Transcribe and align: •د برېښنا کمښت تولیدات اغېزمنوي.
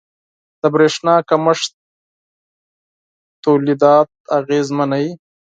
•د 0.61 0.63
برېښنا 0.73 1.15
کمښت 1.29 1.71
تولیدات 3.43 4.09
اغېزمنوي. 4.37 5.11